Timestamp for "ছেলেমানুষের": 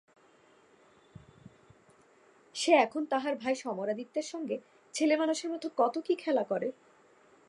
4.93-5.49